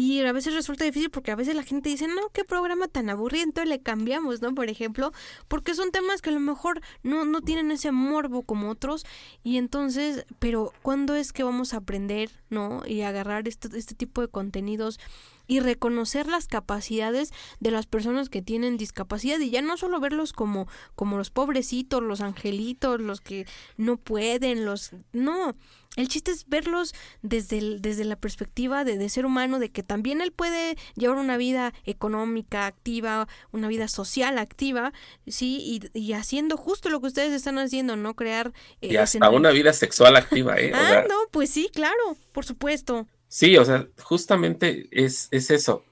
[0.00, 3.10] y a veces resulta difícil porque a veces la gente dice, no, qué programa tan
[3.10, 4.54] aburrido, entonces le cambiamos, ¿no?
[4.54, 5.12] Por ejemplo,
[5.46, 9.04] porque son temas que a lo mejor no, no tienen ese morbo como otros.
[9.44, 12.82] Y entonces, pero ¿cuándo es que vamos a aprender, ¿no?
[12.86, 14.98] Y agarrar este, este tipo de contenidos
[15.46, 20.32] y reconocer las capacidades de las personas que tienen discapacidad y ya no solo verlos
[20.32, 23.46] como como los pobrecitos, los angelitos, los que
[23.76, 25.56] no pueden, los no,
[25.96, 30.20] el chiste es verlos desde, desde la perspectiva de, de, ser humano, de que también
[30.20, 34.92] él puede llevar una vida económica activa, una vida social activa,
[35.26, 38.14] sí, y, haciendo justo lo que ustedes están haciendo, ¿no?
[38.14, 38.52] Crear...
[38.80, 40.72] Eh, y hasta una vida sexual activa, ¿eh?
[40.74, 43.08] ah, no, pues sí, claro, por supuesto.
[43.26, 45.84] Sí, o sea, justamente es, es eso.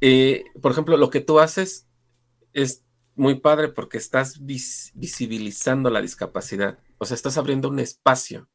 [0.00, 1.86] Eh, por ejemplo, lo que tú haces
[2.54, 2.82] es
[3.14, 8.48] muy padre porque estás visibilizando la discapacidad, o sea, estás abriendo un espacio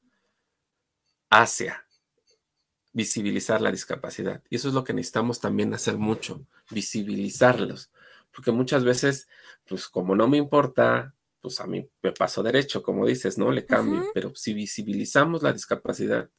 [1.33, 1.87] hacia
[2.91, 4.43] visibilizar la discapacidad.
[4.49, 7.91] Y eso es lo que necesitamos también hacer mucho, visibilizarlos.
[8.31, 9.27] Porque muchas veces,
[9.67, 13.51] pues como no me importa, pues a mí me paso derecho, como dices, ¿no?
[13.51, 14.05] Le cambio.
[14.13, 16.29] Pero si visibilizamos la discapacidad,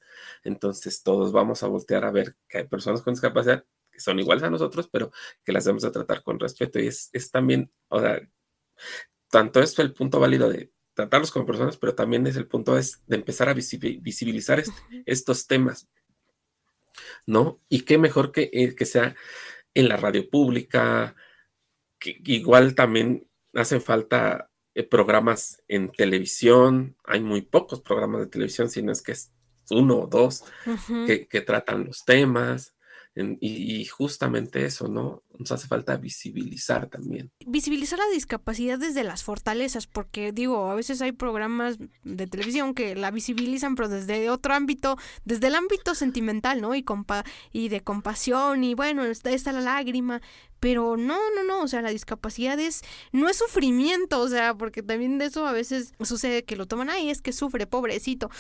[0.45, 4.45] entonces todos vamos a voltear a ver que hay personas con discapacidad que son iguales
[4.45, 5.13] a nosotros, pero
[5.45, 6.79] que las debemos a tratar con respeto.
[6.79, 8.21] Y es, es también, o sea,
[9.29, 12.85] tanto esto el punto válido de tratarlos como personas, pero también es el punto de
[13.09, 14.63] empezar a visibilizar
[15.07, 15.89] estos temas,
[17.27, 17.59] ¿no?
[17.69, 19.15] Y qué mejor que, eh, que sea
[19.75, 21.17] en la radio pública,
[21.99, 28.69] que igual también hacen falta eh, programas en televisión, hay muy pocos programas de televisión,
[28.69, 29.33] si no es que es
[29.71, 30.45] uno o dos
[31.07, 32.74] que, que, tratan los temas,
[33.17, 35.23] y, justamente eso, ¿no?
[35.39, 37.31] Nos hace falta visibilizar también.
[37.47, 42.97] Visibilizar la discapacidad desde las fortalezas, porque digo, a veces hay programas de televisión que
[42.97, 46.75] la visibilizan, pero desde otro ámbito, desde el ámbito sentimental, ¿no?
[46.75, 50.21] Y, compa y de compasión, y bueno, está, está la lágrima,
[50.65, 52.81] pero no, no, no, o sea, la discapacidad es,
[53.13, 56.89] no es sufrimiento, o sea, porque también de eso a veces sucede que lo toman,
[56.89, 58.31] ahí es que sufre, pobrecito.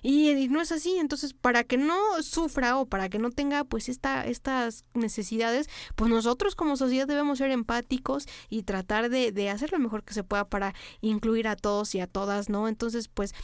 [0.00, 3.90] Y, no es así, entonces para que no sufra o para que no tenga pues
[3.90, 9.70] esta, estas necesidades, pues nosotros como sociedad debemos ser empáticos y tratar de, de hacer
[9.70, 10.72] lo mejor que se pueda para
[11.02, 12.66] incluir a todos y a todas, ¿no?
[12.66, 13.34] Entonces, pues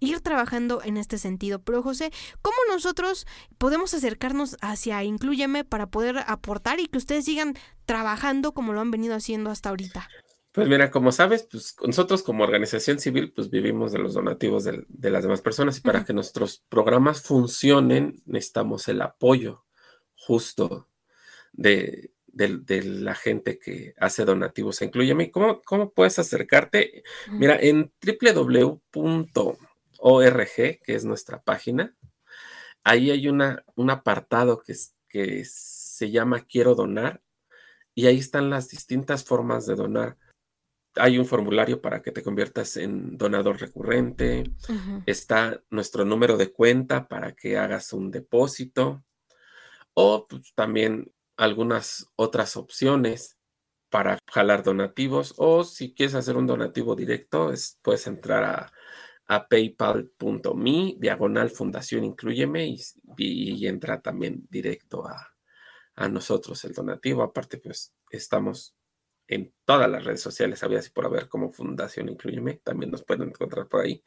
[0.00, 1.60] ir trabajando en este sentido.
[1.60, 2.10] Pero José,
[2.42, 3.26] ¿cómo nosotros
[3.58, 7.54] podemos acercarnos hacia Incluyeme para poder aportar y que ustedes sigan
[7.86, 10.08] trabajando como lo han venido haciendo hasta ahorita?
[10.52, 14.84] Pues mira, como sabes, pues nosotros como organización civil, pues vivimos de los donativos de,
[15.10, 19.64] las demás personas y para que nuestros programas funcionen necesitamos el apoyo
[20.16, 20.88] justo
[21.52, 25.30] de, la gente que hace donativos a Incluyeme.
[25.30, 27.02] ¿Cómo, cómo puedes acercarte?
[27.30, 28.80] Mira, en www
[29.98, 31.94] ORG, que es nuestra página.
[32.84, 34.74] Ahí hay una, un apartado que,
[35.08, 37.22] que se llama Quiero donar
[37.98, 40.16] y ahí están las distintas formas de donar.
[40.94, 44.44] Hay un formulario para que te conviertas en donador recurrente.
[45.04, 49.04] Está nuestro número de cuenta para que hagas un depósito.
[49.94, 53.36] O pues, también algunas otras opciones
[53.90, 55.34] para jalar donativos.
[55.36, 58.72] O si quieres hacer un donativo directo, puedes entrar a
[59.28, 62.74] a paypal.me, diagonal fundación incluyeme
[63.18, 65.34] y, entra también directo a,
[66.08, 67.22] nosotros el donativo.
[67.22, 68.74] Aparte, pues estamos
[69.26, 73.28] en todas las redes sociales, había así por haber como Fundación Incluyeme, también nos pueden
[73.28, 74.02] encontrar por ahí.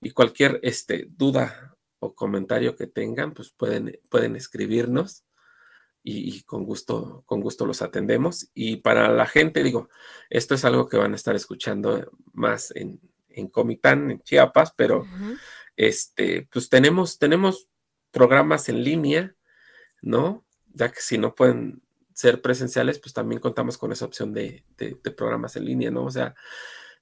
[0.00, 5.24] Y cualquier este, duda o comentario que tengan, pues pueden, pueden escribirnos
[6.04, 8.48] y, y, con gusto, con gusto los atendemos.
[8.54, 9.90] Y para la gente, digo,
[10.30, 13.00] esto es algo que van a estar escuchando más en,
[13.34, 15.06] en Comitán, en Chiapas, pero
[15.76, 17.68] este, pues tenemos, tenemos
[18.10, 19.34] programas en línea,
[20.02, 20.44] ¿no?
[20.72, 21.82] Ya que si no pueden
[22.12, 26.04] ser presenciales, pues también contamos con esa opción de, de, de programas en línea, ¿no?
[26.04, 26.34] O sea,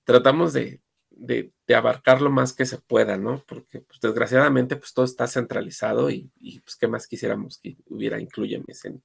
[0.05, 0.81] tratamos de,
[1.17, 3.43] de, abarcar lo más que se pueda, ¿no?
[3.47, 6.31] Porque pues, desgraciadamente pues todo está centralizado y,
[6.65, 9.03] pues qué más quisiéramos que hubiera incluyemes en,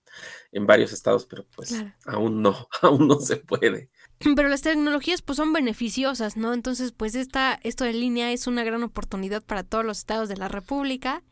[0.51, 3.89] en varios estados, pero pues aún no, aún no se puede.
[4.35, 6.53] Pero las tecnologías pues son beneficiosas, ¿no?
[6.53, 10.37] Entonces pues esta, esto en línea es una gran oportunidad para todos los estados de
[10.37, 11.23] la República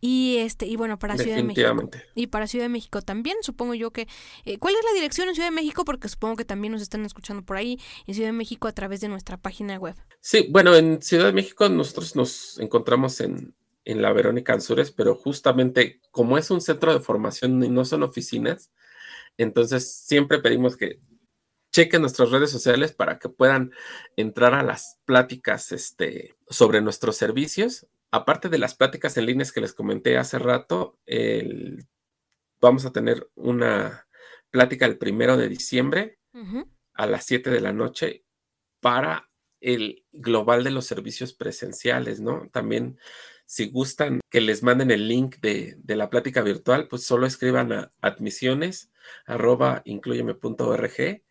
[0.00, 3.74] y este y bueno para Ciudad de México y para Ciudad de México también supongo
[3.74, 4.08] yo que
[4.44, 5.84] eh, ¿cuál es la dirección en Ciudad de México?
[5.84, 9.00] Porque supongo que también nos están escuchando por ahí en Ciudad de México a través
[9.00, 9.94] de nuestra página web.
[10.20, 13.54] Sí, bueno en Ciudad de México nosotros nos encontramos en
[13.84, 18.02] en la Verónica Ansures, pero justamente como es un centro de formación y no son
[18.02, 18.70] oficinas,
[19.36, 21.00] entonces siempre pedimos que
[21.74, 23.72] chequen nuestras redes sociales para que puedan
[24.16, 27.88] entrar a las pláticas este, sobre nuestros servicios.
[28.12, 31.00] Aparte de las pláticas en líneas que les comenté hace rato,
[32.60, 34.06] vamos a tener una
[34.50, 36.20] plática el primero de diciembre
[36.92, 38.24] a las 7 de la noche
[38.78, 39.28] para
[39.60, 42.48] el global de los servicios presenciales, ¿no?
[42.52, 43.00] También
[43.46, 47.90] si gustan que les manden el link de, la plática virtual, pues solo escriban a
[48.00, 48.92] admisiones
[49.26, 51.24] arroba incluyeme.org,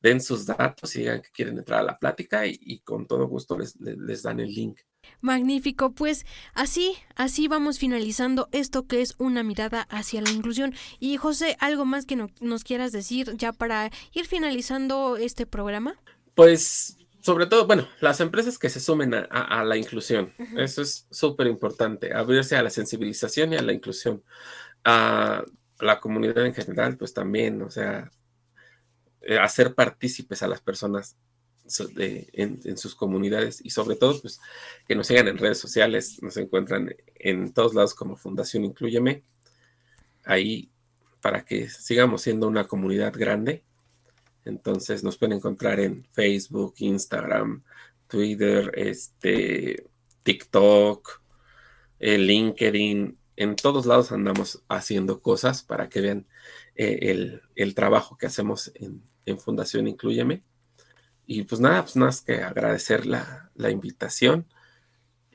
[0.00, 3.58] den sus datos y digan que quieren entrar a la plática y, con todo gusto
[3.58, 4.80] les, les, dan el link.
[5.20, 10.74] Magnífico, pues así, así vamos finalizando esto que es una mirada hacia la inclusión.
[10.98, 15.94] Y José, ¿algo más que nos quieras decir ya para ir finalizando este programa?
[16.34, 21.48] Pues sobre todo, bueno, las empresas que se sumen a, la inclusión, eso es súper
[21.48, 24.22] importante, abrirse a la sensibilización y a la inclusión.
[24.84, 25.42] A
[25.80, 28.12] la comunidad en general, pues también, o sea,
[29.40, 31.16] hacer partícipes a las personas
[31.96, 34.40] en, sus comunidades y sobre todo, pues
[34.86, 39.24] que nos sigan en redes sociales, nos encuentran en todos lados como Fundación Incluyeme,
[40.24, 40.70] ahí
[41.20, 43.64] para que sigamos siendo una comunidad grande
[44.46, 47.64] entonces nos pueden encontrar en Facebook, Instagram,
[48.06, 49.84] Twitter, este,
[50.22, 51.20] TikTok,
[51.98, 53.18] eh, LinkedIn.
[53.34, 56.26] En todos lados andamos haciendo cosas para que vean
[56.76, 59.02] eh, el, trabajo que hacemos en,
[59.38, 60.42] Fundación Incluyeme.
[61.26, 64.46] Y pues nada, pues nada más que agradecer la, la invitación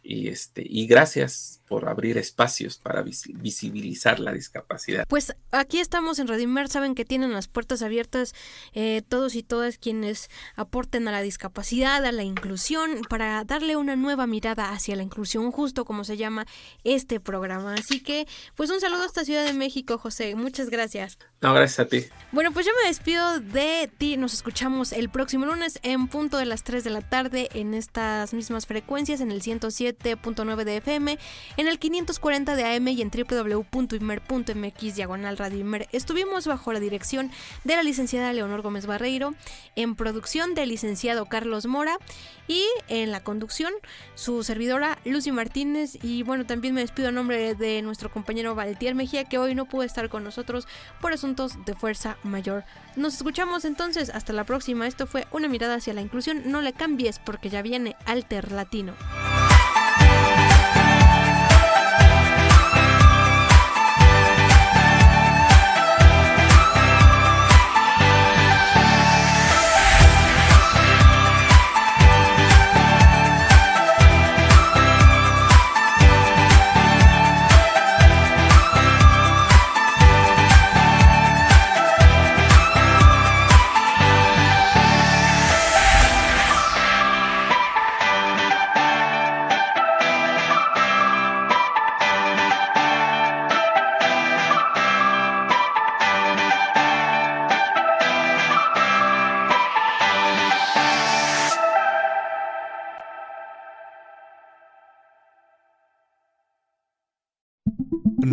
[0.01, 5.05] y, este, y gracias por abrir espacios para visibilizar la discapacidad.
[5.07, 8.35] Pues aquí estamos en Radio Inmer, saben que tienen las puertas abiertas
[8.73, 13.95] eh, todos y todas quienes aporten a la discapacidad, a la inclusión, para darle una
[13.95, 16.45] nueva mirada hacia la inclusión, justo como se llama
[16.83, 17.75] este programa.
[17.75, 20.35] Así que, pues un saludo hasta Ciudad de México, José.
[20.35, 21.19] Muchas gracias.
[21.39, 22.05] No, gracias a ti.
[22.33, 24.17] Bueno, pues yo me despido de ti.
[24.17, 28.33] Nos escuchamos el próximo lunes en punto de las 3 de la tarde en estas
[28.33, 31.17] mismas frecuencias, en el 107.9 de FM,
[31.61, 35.87] en el 540 de AM y en www.imer.mx diagonal Radio Imer.
[35.91, 37.29] Estuvimos bajo la dirección
[37.65, 39.35] de la licenciada Leonor Gómez Barreiro,
[39.75, 41.99] en producción del licenciado Carlos Mora
[42.47, 43.71] y en la conducción
[44.15, 45.99] su servidora Lucy Martínez.
[46.01, 49.65] Y bueno, también me despido en nombre de nuestro compañero Valtier Mejía, que hoy no
[49.65, 50.67] pudo estar con nosotros
[50.99, 52.63] por asuntos de fuerza mayor.
[52.95, 54.87] Nos escuchamos entonces, hasta la próxima.
[54.87, 56.41] Esto fue una mirada hacia la inclusión.
[56.45, 58.95] No le cambies porque ya viene Alter Latino.